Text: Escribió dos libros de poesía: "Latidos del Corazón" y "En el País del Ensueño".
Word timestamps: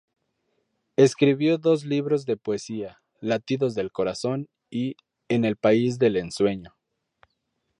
Escribió 0.95 1.59
dos 1.59 1.85
libros 1.85 2.25
de 2.25 2.35
poesía: 2.35 3.03
"Latidos 3.19 3.75
del 3.75 3.91
Corazón" 3.91 4.49
y 4.71 4.95
"En 5.29 5.45
el 5.45 5.57
País 5.57 5.99
del 5.99 6.17
Ensueño". 6.17 6.75